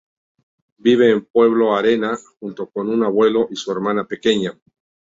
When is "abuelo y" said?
3.03-3.55